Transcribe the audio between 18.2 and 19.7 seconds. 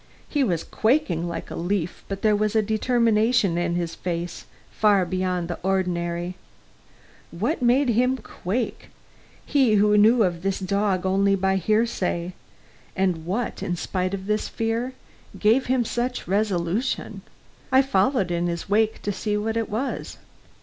in his wake to see what it